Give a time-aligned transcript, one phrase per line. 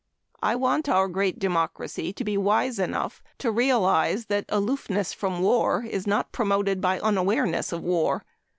[0.41, 5.85] I want our great democracy to be wise enough to realize that aloofness from war
[5.87, 8.23] is not promoted by unawareness of war.